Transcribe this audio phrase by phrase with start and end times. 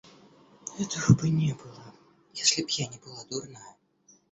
[0.79, 1.93] Этого бы не было,
[2.33, 3.75] если б я не была дурная.